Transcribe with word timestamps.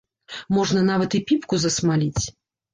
Можна 0.57 0.81
нават 0.87 1.17
і 1.19 1.23
піпку 1.29 1.55
засмаліць. 1.67 2.23